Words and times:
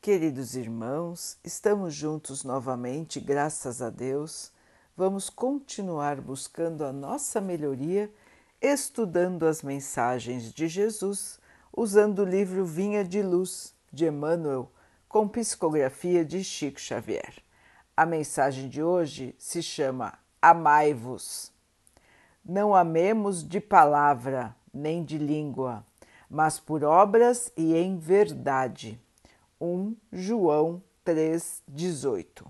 Queridos 0.00 0.54
irmãos, 0.54 1.36
estamos 1.42 1.92
juntos 1.92 2.44
novamente, 2.44 3.18
graças 3.18 3.82
a 3.82 3.90
Deus. 3.90 4.52
Vamos 4.96 5.28
continuar 5.28 6.20
buscando 6.20 6.84
a 6.84 6.92
nossa 6.92 7.40
melhoria, 7.40 8.08
estudando 8.62 9.44
as 9.44 9.60
mensagens 9.60 10.52
de 10.52 10.68
Jesus, 10.68 11.40
usando 11.76 12.20
o 12.20 12.24
livro 12.24 12.64
Vinha 12.64 13.04
de 13.04 13.20
Luz 13.20 13.74
de 13.92 14.06
Emmanuel, 14.06 14.70
com 15.08 15.26
psicografia 15.26 16.24
de 16.24 16.44
Chico 16.44 16.80
Xavier. 16.80 17.34
A 17.96 18.06
mensagem 18.06 18.68
de 18.68 18.80
hoje 18.80 19.34
se 19.36 19.60
chama 19.60 20.16
Amai-vos. 20.40 21.52
Não 22.44 22.72
amemos 22.72 23.42
de 23.42 23.60
palavra 23.60 24.54
nem 24.72 25.02
de 25.02 25.18
língua, 25.18 25.84
mas 26.30 26.60
por 26.60 26.84
obras 26.84 27.52
e 27.56 27.74
em 27.74 27.98
verdade 27.98 29.02
1 29.60 29.96
João 30.12 30.80
3,18. 31.04 32.46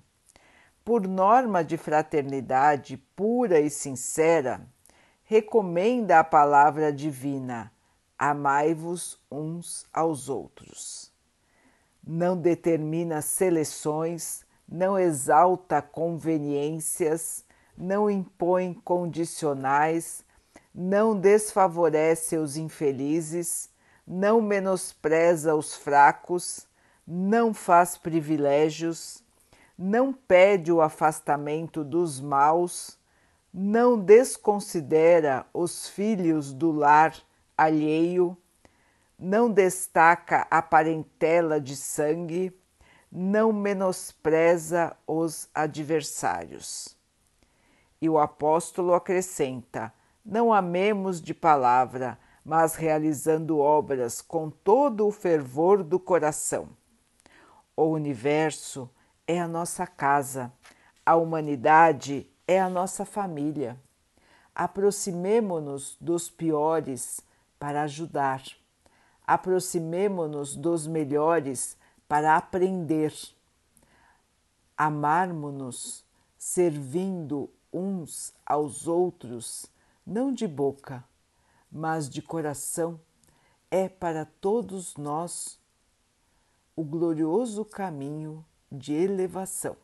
Por 0.85 1.07
norma 1.07 1.65
de 1.65 1.79
fraternidade 1.79 2.99
pura 3.17 3.61
e 3.61 3.71
sincera, 3.71 4.69
recomenda 5.25 6.19
a 6.19 6.25
palavra 6.25 6.93
divina: 6.93 7.73
amai-vos 8.19 9.19
uns 9.31 9.87
aos 9.93 10.29
outros. 10.29 11.11
Não 12.07 12.37
determina 12.37 13.23
seleções, 13.23 14.45
não 14.69 14.99
exalta 14.99 15.81
conveniências, 15.81 17.43
não 17.77 18.11
impõe 18.11 18.75
condicionais, 18.75 20.25
não 20.75 21.19
desfavorece 21.19 22.37
os 22.37 22.59
infelizes, 22.59 23.71
não 24.07 24.43
menospreza 24.43 25.55
os 25.55 25.75
fracos 25.75 26.68
não 27.11 27.55
faz 27.55 27.97
privilégios, 27.97 29.25
não 29.79 30.13
pede 30.13 30.71
o 30.71 30.83
afastamento 30.83 31.83
dos 31.83 32.21
maus, 32.21 32.99
não 33.51 33.99
desconsidera 33.99 35.47
os 35.55 35.89
filhos 35.89 36.53
do 36.53 36.71
lar 36.71 37.17
alheio, 37.57 38.37
não 39.19 39.51
destaca 39.51 40.47
a 40.51 40.61
parentela 40.61 41.59
de 41.59 41.75
sangue, 41.75 42.55
não 43.11 43.55
menospreza 43.55 44.95
os 45.07 45.49
adversários. 45.55 46.95
E 48.03 48.09
o 48.11 48.19
apóstolo 48.19 48.93
acrescenta: 48.93 49.95
não 50.23 50.53
amemos 50.53 51.23
de 51.23 51.33
palavra, 51.33 52.19
mas 52.45 52.75
realizando 52.75 53.59
obras 53.59 54.21
com 54.21 54.51
todo 54.51 55.07
o 55.07 55.11
fervor 55.11 55.83
do 55.83 55.99
coração. 55.99 56.69
O 57.81 57.91
universo 57.91 58.91
é 59.25 59.41
a 59.41 59.47
nossa 59.47 59.87
casa, 59.87 60.53
a 61.07 61.15
humanidade 61.15 62.29
é 62.45 62.61
a 62.61 62.69
nossa 62.69 63.05
família. 63.05 63.81
Aproximemo-nos 64.53 65.97
dos 66.01 66.29
piores 66.29 67.21
para 67.57 67.83
ajudar. 67.83 68.43
Aproximemo-nos 69.25 70.57
dos 70.57 70.89
melhores 70.89 71.79
para 72.09 72.37
aprender. 72.37 73.15
Amarmo-nos 74.77 76.05
servindo 76.37 77.49
uns 77.73 78.35
aos 78.45 78.89
outros, 78.89 79.67
não 80.05 80.35
de 80.35 80.49
boca, 80.49 81.05
mas 81.71 82.11
de 82.11 82.21
coração, 82.21 83.01
é 83.71 83.89
para 83.89 84.25
todos 84.25 84.97
nós 84.97 85.61
o 86.79 86.85
glorioso 86.85 87.65
caminho 87.65 88.47
de 88.71 88.93
elevação. 88.93 89.77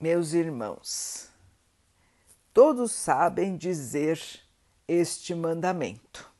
Meus 0.00 0.32
irmãos, 0.32 1.28
todos 2.54 2.92
sabem 2.92 3.54
dizer 3.54 4.18
este 4.88 5.34
mandamento. 5.34 6.32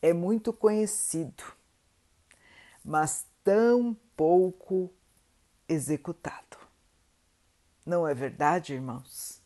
É 0.00 0.12
muito 0.12 0.52
conhecido, 0.52 1.42
mas 2.84 3.26
tão 3.42 3.92
pouco 4.16 4.94
executado. 5.68 6.58
Não 7.84 8.06
é 8.06 8.14
verdade, 8.14 8.74
irmãos? 8.74 9.42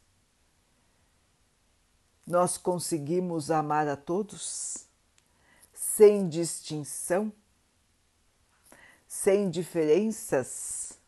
Nós 2.26 2.58
conseguimos 2.58 3.50
amar 3.50 3.88
a 3.88 3.96
todos? 3.96 4.89
Sem 6.00 6.26
distinção, 6.30 7.30
sem 9.06 9.50
diferenças, 9.50 10.98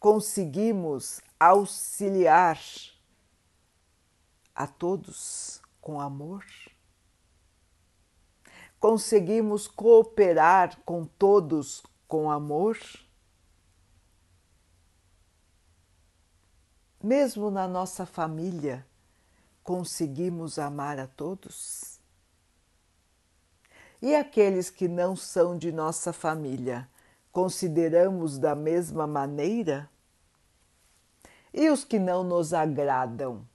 conseguimos 0.00 1.20
auxiliar 1.38 2.60
a 4.52 4.66
todos 4.66 5.62
com 5.80 6.00
amor? 6.00 6.44
Conseguimos 8.80 9.68
cooperar 9.68 10.76
com 10.80 11.04
todos 11.04 11.84
com 12.08 12.28
amor? 12.28 12.76
Mesmo 17.00 17.48
na 17.48 17.68
nossa 17.68 18.04
família, 18.04 18.84
conseguimos 19.62 20.58
amar 20.58 20.98
a 20.98 21.06
todos? 21.06 22.00
E 24.02 24.14
aqueles 24.14 24.70
que 24.70 24.88
não 24.88 25.14
são 25.14 25.58
de 25.58 25.70
nossa 25.70 26.12
família, 26.12 26.88
consideramos 27.30 28.38
da 28.38 28.54
mesma 28.54 29.06
maneira? 29.06 29.90
E 31.52 31.68
os 31.68 31.84
que 31.84 31.98
não 31.98 32.24
nos 32.24 32.54
agradam? 32.54 33.46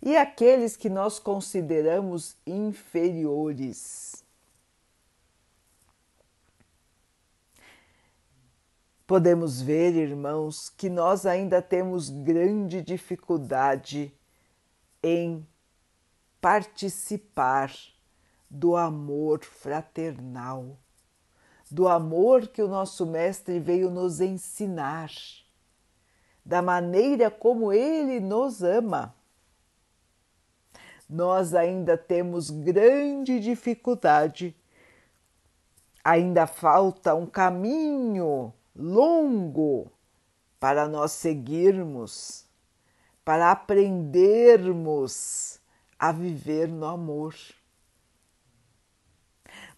E 0.00 0.16
aqueles 0.16 0.76
que 0.76 0.88
nós 0.88 1.18
consideramos 1.18 2.36
inferiores? 2.46 4.24
Podemos 9.06 9.60
ver, 9.60 9.94
irmãos, 9.94 10.70
que 10.70 10.88
nós 10.88 11.26
ainda 11.26 11.60
temos 11.60 12.08
grande 12.08 12.80
dificuldade 12.80 14.12
em 15.02 15.46
participar 16.40 17.72
do 18.48 18.76
amor 18.76 19.42
fraternal, 19.44 20.76
do 21.70 21.88
amor 21.88 22.48
que 22.48 22.62
o 22.62 22.68
nosso 22.68 23.06
Mestre 23.06 23.58
veio 23.58 23.90
nos 23.90 24.20
ensinar, 24.20 25.10
da 26.44 26.60
maneira 26.60 27.30
como 27.30 27.72
ele 27.72 28.20
nos 28.20 28.62
ama. 28.62 29.14
Nós 31.08 31.54
ainda 31.54 31.96
temos 31.96 32.50
grande 32.50 33.40
dificuldade, 33.40 34.54
ainda 36.04 36.46
falta 36.46 37.14
um 37.14 37.26
caminho 37.26 38.52
longo 38.74 39.90
para 40.58 40.88
nós 40.88 41.12
seguirmos 41.12 42.41
para 43.24 43.50
aprendermos 43.50 45.12
a 45.98 46.12
viver 46.12 46.68
no 46.68 46.86
amor. 46.86 47.34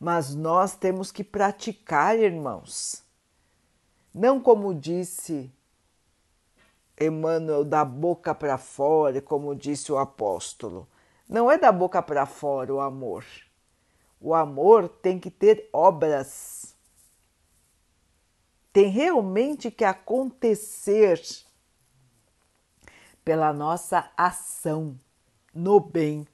Mas 0.00 0.34
nós 0.34 0.74
temos 0.74 1.12
que 1.12 1.22
praticar, 1.22 2.18
irmãos. 2.18 3.04
Não 4.12 4.40
como 4.40 4.74
disse 4.74 5.52
Emmanuel, 7.00 7.64
da 7.64 7.84
boca 7.84 8.34
para 8.34 8.56
fora, 8.56 9.20
como 9.20 9.54
disse 9.54 9.90
o 9.90 9.98
apóstolo. 9.98 10.88
Não 11.28 11.50
é 11.50 11.58
da 11.58 11.72
boca 11.72 12.00
para 12.00 12.26
fora 12.26 12.72
o 12.72 12.80
amor. 12.80 13.24
O 14.20 14.34
amor 14.34 14.88
tem 14.88 15.18
que 15.18 15.30
ter 15.30 15.68
obras. 15.72 16.74
Tem 18.72 18.88
realmente 18.88 19.70
que 19.70 19.84
acontecer 19.84 21.20
pela 23.24 23.52
nossa 23.52 24.10
ação 24.16 24.96
no 25.54 25.80
bem. 25.80 26.26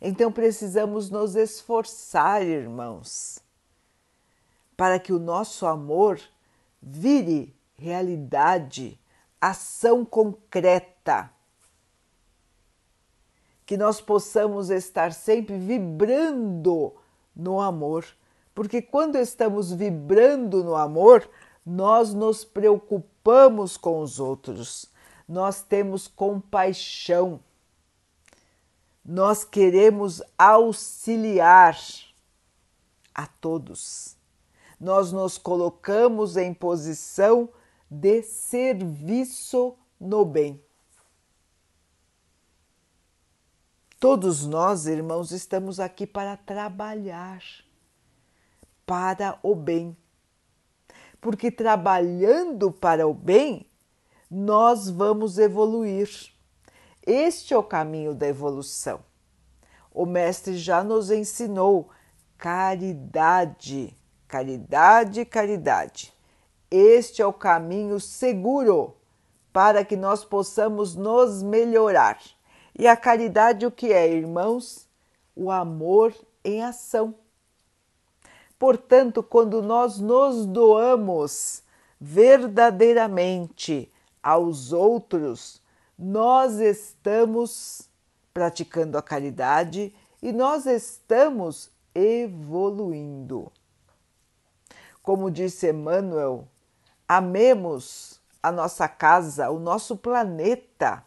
Então 0.00 0.30
precisamos 0.30 1.10
nos 1.10 1.34
esforçar, 1.34 2.42
irmãos, 2.42 3.40
para 4.76 4.98
que 4.98 5.12
o 5.12 5.18
nosso 5.18 5.66
amor 5.66 6.20
vire 6.80 7.54
realidade, 7.74 8.98
ação 9.40 10.04
concreta. 10.04 11.30
Que 13.64 13.76
nós 13.76 14.00
possamos 14.00 14.70
estar 14.70 15.12
sempre 15.12 15.56
vibrando 15.56 16.94
no 17.34 17.60
amor, 17.60 18.04
porque 18.54 18.82
quando 18.82 19.16
estamos 19.16 19.72
vibrando 19.72 20.62
no 20.62 20.76
amor, 20.76 21.28
nós 21.64 22.12
nos 22.12 22.44
preocupamos 22.44 23.11
com 23.76 24.00
os 24.00 24.18
outros, 24.18 24.86
nós 25.28 25.62
temos 25.62 26.08
compaixão, 26.08 27.40
nós 29.04 29.44
queremos 29.44 30.22
auxiliar 30.36 31.78
a 33.14 33.26
todos. 33.26 34.16
Nós 34.78 35.12
nos 35.12 35.38
colocamos 35.38 36.36
em 36.36 36.52
posição 36.52 37.48
de 37.90 38.22
serviço 38.22 39.76
no 40.00 40.24
bem. 40.24 40.60
Todos 44.00 44.44
nós, 44.44 44.86
irmãos, 44.86 45.30
estamos 45.30 45.78
aqui 45.78 46.06
para 46.06 46.36
trabalhar 46.36 47.40
para 48.84 49.38
o 49.42 49.54
bem. 49.54 49.96
Porque 51.22 51.52
trabalhando 51.52 52.72
para 52.72 53.06
o 53.06 53.14
bem, 53.14 53.64
nós 54.28 54.90
vamos 54.90 55.38
evoluir. 55.38 56.10
Este 57.06 57.54
é 57.54 57.56
o 57.56 57.62
caminho 57.62 58.12
da 58.12 58.26
evolução. 58.26 58.98
O 59.92 60.04
Mestre 60.04 60.58
já 60.58 60.82
nos 60.82 61.12
ensinou 61.12 61.90
caridade, 62.36 63.96
caridade, 64.26 65.24
caridade. 65.24 66.12
Este 66.68 67.22
é 67.22 67.26
o 67.26 67.32
caminho 67.32 68.00
seguro 68.00 68.96
para 69.52 69.84
que 69.84 69.94
nós 69.94 70.24
possamos 70.24 70.96
nos 70.96 71.40
melhorar. 71.40 72.18
E 72.76 72.88
a 72.88 72.96
caridade 72.96 73.64
o 73.64 73.70
que 73.70 73.92
é, 73.92 74.08
irmãos? 74.12 74.88
O 75.36 75.52
amor 75.52 76.12
em 76.44 76.64
ação. 76.64 77.14
Portanto, 78.62 79.24
quando 79.24 79.60
nós 79.60 79.98
nos 79.98 80.46
doamos 80.46 81.64
verdadeiramente 82.00 83.92
aos 84.22 84.72
outros, 84.72 85.60
nós 85.98 86.60
estamos 86.60 87.90
praticando 88.32 88.96
a 88.96 89.02
caridade 89.02 89.92
e 90.22 90.30
nós 90.30 90.64
estamos 90.66 91.72
evoluindo. 91.92 93.50
Como 95.02 95.28
disse 95.28 95.68
Emmanuel, 95.68 96.46
amemos 97.08 98.20
a 98.40 98.52
nossa 98.52 98.86
casa, 98.86 99.50
o 99.50 99.58
nosso 99.58 99.96
planeta 99.96 101.04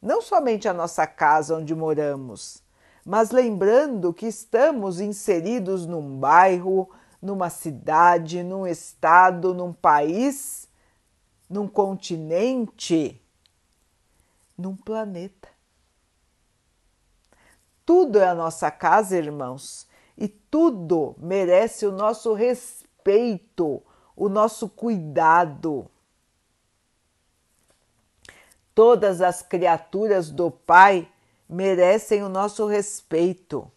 não 0.00 0.22
somente 0.22 0.68
a 0.68 0.72
nossa 0.72 1.04
casa 1.04 1.56
onde 1.56 1.74
moramos, 1.74 2.62
mas 3.06 3.30
lembrando 3.30 4.12
que 4.12 4.26
estamos 4.26 4.98
inseridos 4.98 5.86
num 5.86 6.18
bairro, 6.18 6.90
numa 7.22 7.48
cidade, 7.48 8.42
num 8.42 8.66
estado, 8.66 9.54
num 9.54 9.72
país, 9.72 10.68
num 11.48 11.68
continente, 11.68 13.22
num 14.58 14.74
planeta. 14.74 15.48
Tudo 17.84 18.18
é 18.18 18.26
a 18.26 18.34
nossa 18.34 18.72
casa, 18.72 19.16
irmãos, 19.16 19.86
e 20.18 20.26
tudo 20.26 21.14
merece 21.16 21.86
o 21.86 21.92
nosso 21.92 22.34
respeito, 22.34 23.84
o 24.16 24.28
nosso 24.28 24.68
cuidado. 24.68 25.88
Todas 28.74 29.20
as 29.20 29.42
criaturas 29.42 30.28
do 30.28 30.50
Pai 30.50 31.08
merecem 31.48 32.22
o 32.22 32.28
nosso 32.28 32.66
respeito. 32.66 33.70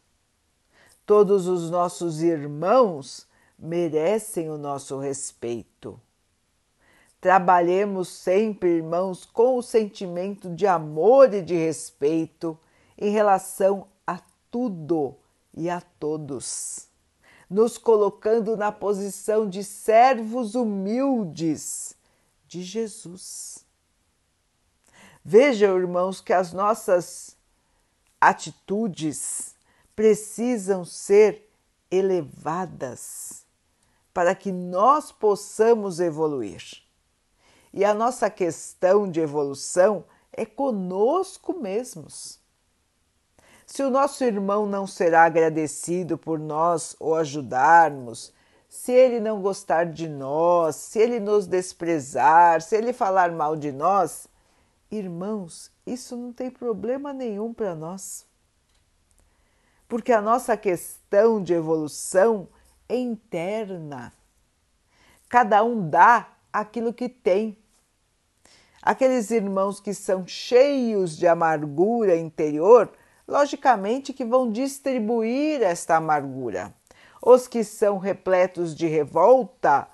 Todos 1.06 1.48
os 1.48 1.70
nossos 1.70 2.22
irmãos 2.22 3.28
merecem 3.58 4.50
o 4.50 4.58
nosso 4.58 4.98
respeito. 5.00 6.00
Trabalhemos 7.20 8.08
sempre, 8.08 8.78
irmãos, 8.78 9.26
com 9.26 9.58
o 9.58 9.62
sentimento 9.62 10.50
de 10.56 10.66
amor 10.66 11.34
e 11.34 11.42
de 11.42 11.56
respeito 11.56 12.58
em 12.98 13.10
relação 13.10 13.88
a 14.08 14.22
tudo 14.50 15.16
e 15.54 15.70
a 15.70 15.82
todos, 15.82 16.88
nos 17.50 17.78
colocando 17.78 18.56
na 18.56 18.72
posição 18.72 19.50
de 19.50 19.64
servos 19.64 20.56
humildes 20.56 21.96
de 22.48 22.64
Jesus. 22.64 23.66
Vejam, 25.24 25.78
irmãos, 25.78 26.22
que 26.22 26.32
as 26.32 26.54
nossas 26.54 27.38
atitudes 28.20 29.56
precisam 29.96 30.86
ser 30.86 31.50
elevadas 31.92 33.46
para 34.14 34.34
que 34.36 34.52
nós 34.52 35.12
possamos 35.12 36.00
evoluir. 36.00 36.62
E 37.74 37.86
a 37.86 37.94
nossa 37.94 38.30
questão 38.30 39.10
de 39.10 39.20
evolução 39.20 40.04
é 40.32 40.46
conosco 40.46 41.54
mesmos. 41.60 42.40
Se 43.66 43.84
o 43.84 43.90
nosso 43.90 44.24
irmão 44.24 44.66
não 44.66 44.88
será 44.88 45.26
agradecido 45.26 46.18
por 46.18 46.40
nós 46.40 46.96
ou 47.00 47.16
ajudarmos, 47.16 48.34
se 48.70 48.92
ele 48.92 49.20
não 49.20 49.42
gostar 49.42 49.86
de 49.86 50.08
nós, 50.08 50.76
se 50.76 51.00
ele 51.00 51.20
nos 51.20 51.46
desprezar, 51.46 52.62
se 52.62 52.76
ele 52.76 52.94
falar 52.94 53.32
mal 53.32 53.56
de 53.56 53.72
nós, 53.72 54.29
Irmãos, 54.92 55.72
isso 55.86 56.18
não 56.18 56.34
tem 56.34 56.50
problema 56.50 57.14
nenhum 57.14 57.54
para 57.54 57.76
nós. 57.76 58.26
Porque 59.88 60.12
a 60.12 60.22
nossa 60.22 60.58
questão 60.58 61.42
de 61.44 61.54
evolução 61.54 62.48
é 62.88 62.96
interna. 62.96 64.12
Cada 65.30 65.64
um 65.64 65.88
dá 65.88 66.28
aquilo 66.52 66.92
que 66.92 67.08
tem. 67.08 67.56
Aqueles 68.82 69.30
irmãos 69.30 69.80
que 69.80 69.94
são 69.94 70.26
cheios 70.26 71.16
de 71.16 71.28
amargura 71.28 72.16
interior, 72.18 72.92
logicamente 73.28 74.12
que 74.12 74.26
vão 74.26 74.52
distribuir 74.52 75.62
esta 75.62 75.98
amargura. 75.98 76.74
Os 77.22 77.48
que 77.48 77.64
são 77.64 78.00
repletos 78.00 78.74
de 78.74 78.88
revolta, 78.88 79.88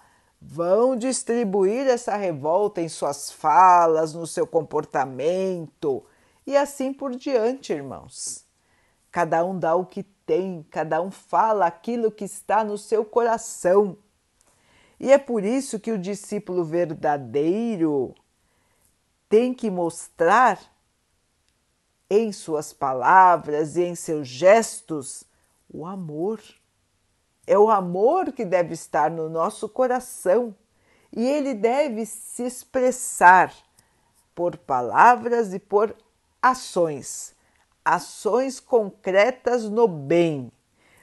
vão 0.48 0.96
distribuir 0.96 1.88
essa 1.88 2.16
revolta 2.16 2.80
em 2.80 2.88
suas 2.88 3.32
falas, 3.32 4.14
no 4.14 4.28
seu 4.28 4.46
comportamento 4.46 6.06
e 6.46 6.56
assim 6.56 6.94
por 6.94 7.16
diante, 7.16 7.74
irmãos. 7.74 8.46
Cada 9.12 9.44
um 9.44 9.58
dá 9.58 9.76
o 9.76 9.86
que 9.86 10.04
tem, 10.04 10.64
cada 10.70 11.02
um 11.02 11.10
fala 11.10 11.66
aquilo 11.66 12.12
que 12.12 12.26
está 12.26 12.64
no 12.64 12.78
seu 12.78 13.04
coração. 13.04 13.98
E 15.00 15.12
é 15.12 15.18
por 15.18 15.44
isso 15.44 15.80
que 15.80 15.92
o 15.92 15.98
discípulo 15.98 16.64
verdadeiro 16.64 18.14
tem 19.28 19.54
que 19.54 19.72
mostrar 19.72 20.60
em 22.08 22.32
suas 22.32 22.72
palavras 22.72 23.76
e 23.78 23.84
em 23.84 23.96
seus 23.96 24.28
gestos 24.28 25.24
o 25.68 25.86
amor 25.86 26.40
é 27.48 27.58
o 27.58 27.70
amor 27.70 28.32
que 28.32 28.44
deve 28.44 28.74
estar 28.74 29.12
no 29.12 29.30
nosso 29.30 29.70
coração. 29.70 30.56
E 31.12 31.26
ele 31.26 31.54
deve 31.54 32.06
se 32.06 32.44
expressar 32.44 33.54
por 34.34 34.58
palavras 34.58 35.54
e 35.54 35.60
por 35.60 35.96
ações, 36.42 37.34
ações 37.84 38.60
concretas 38.60 39.70
no 39.70 39.88
bem. 39.88 40.52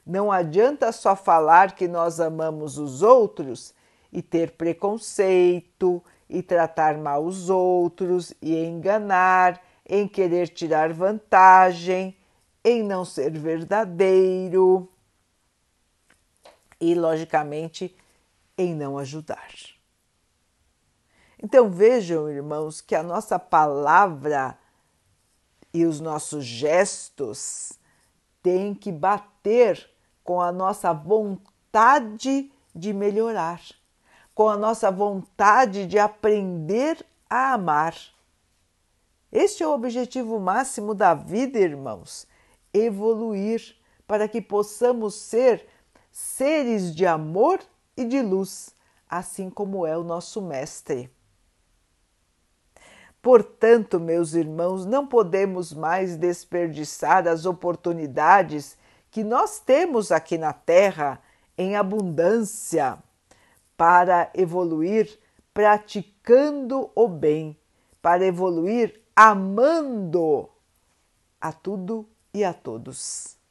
Não 0.04 0.30
adianta 0.30 0.92
só 0.92 1.16
falar 1.16 1.75
que 1.75 1.88
nós 1.88 2.20
amamos 2.20 2.76
os 2.76 3.02
outros 3.02 3.72
e 4.12 4.20
ter 4.20 4.52
preconceito, 4.52 6.02
e 6.28 6.42
tratar 6.42 6.99
mal 6.99 7.25
os 7.25 7.49
outros, 7.49 8.34
e 8.42 8.54
enganar, 8.64 9.62
em 9.88 10.06
querer 10.06 10.49
tirar 10.49 10.92
vantagem, 10.92 12.16
em 12.64 12.82
não 12.82 13.04
ser 13.04 13.30
verdadeiro 13.30 14.91
e, 16.82 16.96
logicamente, 16.96 17.96
em 18.58 18.74
não 18.74 18.98
ajudar. 18.98 19.54
Então 21.40 21.70
vejam, 21.70 22.28
irmãos, 22.28 22.80
que 22.80 22.96
a 22.96 23.04
nossa 23.04 23.38
palavra 23.38 24.58
e 25.72 25.86
os 25.86 26.00
nossos 26.00 26.44
gestos 26.44 27.72
têm 28.42 28.74
que 28.74 28.90
bater 28.90 29.88
com 30.24 30.40
a 30.40 30.50
nossa 30.50 30.92
vontade 30.92 32.52
de 32.74 32.92
melhorar, 32.92 33.62
com 34.34 34.48
a 34.48 34.56
nossa 34.56 34.90
vontade 34.90 35.86
de 35.86 36.00
aprender 36.00 37.06
a 37.30 37.52
amar. 37.52 37.94
Este 39.30 39.62
é 39.62 39.68
o 39.68 39.72
objetivo 39.72 40.40
máximo 40.40 40.96
da 40.96 41.14
vida, 41.14 41.60
irmãos: 41.60 42.26
evoluir 42.74 43.76
para 44.04 44.26
que 44.26 44.42
possamos 44.42 45.14
ser 45.14 45.68
seres 46.12 46.95
de 46.95 47.07
amor 47.07 47.59
e 47.97 48.04
de 48.04 48.21
luz, 48.21 48.75
assim 49.09 49.49
como 49.49 49.87
é 49.87 49.97
o 49.97 50.04
nosso 50.04 50.42
Mestre. 50.42 51.11
Portanto, 53.23 53.99
meus 53.99 54.35
irmãos, 54.35 54.85
não 54.85 55.07
podemos 55.07 55.73
mais 55.73 56.16
desperdiçar 56.16 57.26
as 57.26 57.47
oportunidades 57.47 58.76
que 59.11 59.25
nós 59.25 59.59
temos 59.59 60.12
aqui 60.12 60.37
na 60.37 60.52
Terra 60.52 61.23
em 61.57 61.76
abundância 61.76 62.99
para 63.76 64.31
evoluir 64.35 65.19
praticando 65.54 66.90
o 66.95 67.09
bem, 67.09 67.57
para 68.00 68.25
evoluir 68.25 69.00
amando 69.14 70.49
a 71.40 71.52
tudo 71.52 72.09
e 72.35 72.42
a 72.45 72.52
todos. 72.52 73.41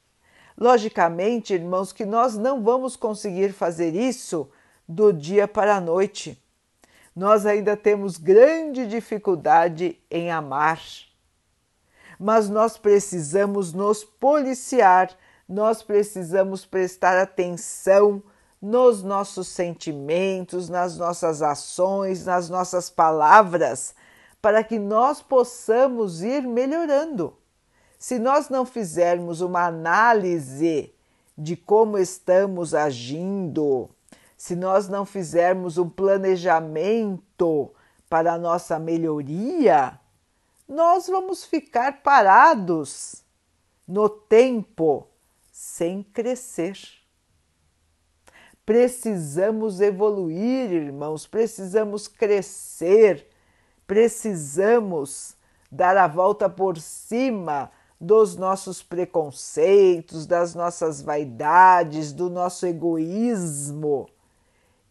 Logicamente, 0.58 1.54
irmãos, 1.54 1.92
que 1.92 2.04
nós 2.04 2.36
não 2.36 2.62
vamos 2.62 2.96
conseguir 2.96 3.52
fazer 3.52 3.94
isso 3.94 4.50
do 4.86 5.12
dia 5.12 5.48
para 5.48 5.76
a 5.76 5.80
noite. 5.80 6.40
Nós 7.14 7.46
ainda 7.46 7.76
temos 7.76 8.16
grande 8.16 8.86
dificuldade 8.86 9.98
em 10.10 10.30
amar. 10.30 10.80
Mas 12.18 12.48
nós 12.48 12.76
precisamos 12.76 13.72
nos 13.72 14.04
policiar, 14.04 15.10
nós 15.48 15.82
precisamos 15.82 16.64
prestar 16.64 17.18
atenção 17.18 18.22
nos 18.60 19.02
nossos 19.02 19.48
sentimentos, 19.48 20.68
nas 20.68 20.96
nossas 20.96 21.42
ações, 21.42 22.24
nas 22.24 22.48
nossas 22.48 22.88
palavras, 22.88 23.94
para 24.40 24.62
que 24.62 24.78
nós 24.78 25.20
possamos 25.20 26.22
ir 26.22 26.42
melhorando. 26.42 27.36
Se 28.02 28.18
nós 28.18 28.48
não 28.48 28.66
fizermos 28.66 29.40
uma 29.40 29.64
análise 29.64 30.92
de 31.38 31.54
como 31.54 31.96
estamos 31.96 32.74
agindo, 32.74 33.88
se 34.36 34.56
nós 34.56 34.88
não 34.88 35.06
fizermos 35.06 35.78
um 35.78 35.88
planejamento 35.88 37.72
para 38.10 38.32
a 38.32 38.38
nossa 38.38 38.76
melhoria, 38.76 40.00
nós 40.68 41.06
vamos 41.06 41.44
ficar 41.44 42.02
parados 42.02 43.22
no 43.86 44.08
tempo 44.08 45.06
sem 45.52 46.02
crescer. 46.02 46.76
Precisamos 48.66 49.80
evoluir, 49.80 50.72
irmãos, 50.72 51.24
precisamos 51.24 52.08
crescer, 52.08 53.28
precisamos 53.86 55.36
dar 55.70 55.96
a 55.96 56.08
volta 56.08 56.48
por 56.50 56.76
cima 56.78 57.70
dos 58.02 58.34
nossos 58.34 58.82
preconceitos, 58.82 60.26
das 60.26 60.56
nossas 60.56 61.00
vaidades, 61.00 62.12
do 62.12 62.28
nosso 62.28 62.66
egoísmo 62.66 64.10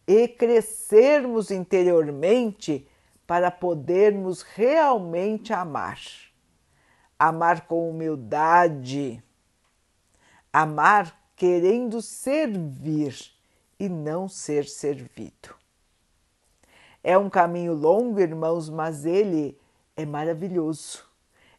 e 0.06 0.26
crescermos 0.26 1.50
interiormente 1.50 2.88
para 3.26 3.50
podermos 3.50 4.40
realmente 4.40 5.52
amar. 5.52 6.00
Amar 7.18 7.66
com 7.66 7.90
humildade, 7.90 9.22
amar 10.50 11.14
querendo 11.36 12.00
servir 12.00 13.14
e 13.78 13.90
não 13.90 14.26
ser 14.26 14.64
servido. 14.64 15.54
É 17.04 17.18
um 17.18 17.28
caminho 17.28 17.74
longo, 17.74 18.18
irmãos, 18.18 18.70
mas 18.70 19.04
ele 19.04 19.60
é 19.94 20.06
maravilhoso 20.06 21.11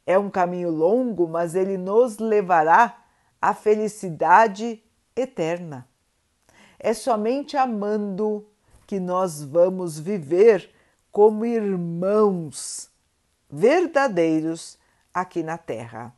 é 0.05 0.17
um 0.17 0.29
caminho 0.29 0.69
longo, 0.69 1.27
mas 1.27 1.55
ele 1.55 1.77
nos 1.77 2.17
levará 2.17 3.03
à 3.41 3.53
felicidade 3.53 4.83
eterna. 5.15 5.87
É 6.79 6.93
somente 6.93 7.55
amando 7.55 8.47
que 8.85 8.99
nós 8.99 9.43
vamos 9.43 9.97
viver 9.97 10.69
como 11.11 11.45
irmãos 11.45 12.89
verdadeiros 13.49 14.77
aqui 15.13 15.43
na 15.43 15.57
Terra. 15.57 16.13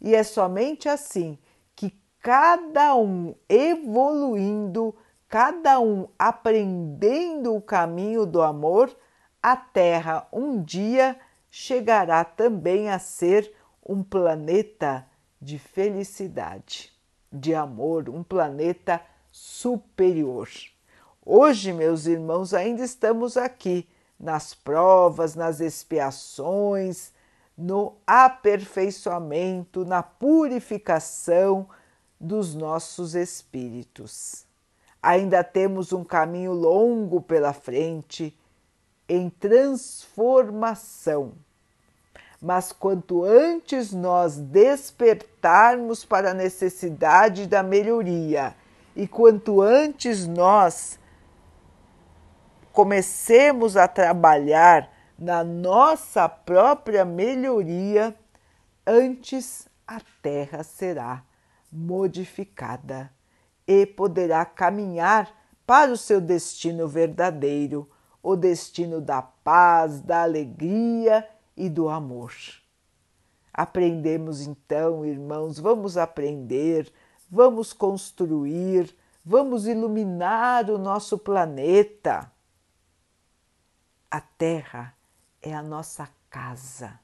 E 0.00 0.14
é 0.14 0.22
somente 0.22 0.88
assim 0.88 1.38
que 1.74 1.98
cada 2.20 2.94
um 2.94 3.34
evoluindo, 3.48 4.94
cada 5.28 5.80
um 5.80 6.08
aprendendo 6.18 7.54
o 7.54 7.62
caminho 7.62 8.26
do 8.26 8.42
amor, 8.42 8.94
a 9.42 9.56
Terra 9.56 10.28
um 10.32 10.62
dia 10.62 11.18
chegará 11.56 12.24
também 12.24 12.90
a 12.90 12.98
ser 12.98 13.54
um 13.86 14.02
planeta 14.02 15.06
de 15.40 15.56
felicidade, 15.56 16.92
de 17.32 17.54
amor, 17.54 18.08
um 18.08 18.24
planeta 18.24 19.00
superior. 19.30 20.48
Hoje, 21.24 21.72
meus 21.72 22.06
irmãos, 22.06 22.52
ainda 22.52 22.82
estamos 22.82 23.36
aqui 23.36 23.88
nas 24.18 24.52
provas, 24.52 25.36
nas 25.36 25.60
expiações, 25.60 27.12
no 27.56 27.98
aperfeiçoamento, 28.04 29.84
na 29.84 30.02
purificação 30.02 31.68
dos 32.18 32.52
nossos 32.52 33.14
espíritos. 33.14 34.44
Ainda 35.00 35.44
temos 35.44 35.92
um 35.92 36.02
caminho 36.02 36.52
longo 36.52 37.20
pela 37.20 37.52
frente 37.52 38.36
em 39.08 39.30
transformação. 39.30 41.43
Mas 42.44 42.72
quanto 42.72 43.24
antes 43.24 43.90
nós 43.90 44.36
despertarmos 44.36 46.04
para 46.04 46.32
a 46.32 46.34
necessidade 46.34 47.46
da 47.46 47.62
melhoria 47.62 48.54
e 48.94 49.08
quanto 49.08 49.62
antes 49.62 50.26
nós 50.26 50.98
comecemos 52.70 53.78
a 53.78 53.88
trabalhar 53.88 54.92
na 55.18 55.42
nossa 55.42 56.28
própria 56.28 57.02
melhoria, 57.02 58.14
antes 58.86 59.66
a 59.86 59.98
Terra 60.20 60.62
será 60.62 61.24
modificada 61.72 63.10
e 63.66 63.86
poderá 63.86 64.44
caminhar 64.44 65.34
para 65.66 65.90
o 65.90 65.96
seu 65.96 66.20
destino 66.20 66.86
verdadeiro 66.86 67.88
o 68.22 68.36
destino 68.36 69.00
da 69.00 69.22
paz, 69.22 70.02
da 70.02 70.24
alegria 70.24 71.26
e 71.56 71.68
do 71.68 71.88
amor. 71.88 72.32
Aprendemos 73.52 74.40
então, 74.40 75.04
irmãos, 75.04 75.58
vamos 75.58 75.96
aprender, 75.96 76.92
vamos 77.30 77.72
construir, 77.72 78.96
vamos 79.24 79.66
iluminar 79.66 80.70
o 80.70 80.78
nosso 80.78 81.16
planeta. 81.18 82.30
A 84.10 84.20
Terra 84.20 84.96
é 85.40 85.54
a 85.54 85.62
nossa 85.62 86.08
casa, 86.28 86.98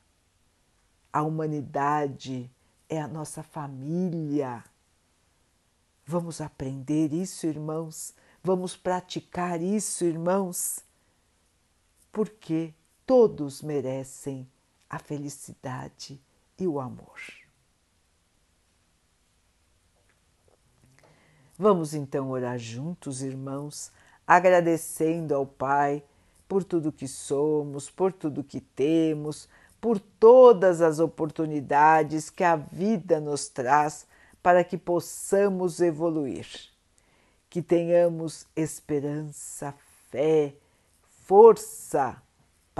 a 1.12 1.22
humanidade 1.22 2.50
é 2.88 3.00
a 3.00 3.08
nossa 3.08 3.42
família. 3.42 4.64
Vamos 6.04 6.40
aprender 6.40 7.12
isso, 7.12 7.46
irmãos, 7.46 8.14
vamos 8.42 8.76
praticar 8.76 9.62
isso, 9.62 10.04
irmãos 10.04 10.84
porque 12.12 12.74
todos 13.10 13.60
merecem 13.60 14.48
a 14.88 14.96
felicidade 14.96 16.22
e 16.56 16.64
o 16.68 16.78
amor. 16.78 17.18
Vamos 21.58 21.92
então 21.92 22.30
orar 22.30 22.56
juntos, 22.56 23.20
irmãos, 23.20 23.90
agradecendo 24.24 25.34
ao 25.34 25.44
Pai 25.44 26.04
por 26.46 26.62
tudo 26.62 26.92
que 26.92 27.08
somos, 27.08 27.90
por 27.90 28.12
tudo 28.12 28.44
que 28.44 28.60
temos, 28.60 29.48
por 29.80 29.98
todas 29.98 30.80
as 30.80 31.00
oportunidades 31.00 32.30
que 32.30 32.44
a 32.44 32.54
vida 32.54 33.18
nos 33.18 33.48
traz 33.48 34.06
para 34.40 34.62
que 34.62 34.78
possamos 34.78 35.80
evoluir. 35.80 36.46
Que 37.48 37.60
tenhamos 37.60 38.46
esperança, 38.54 39.74
fé, 40.12 40.54
força 41.24 42.22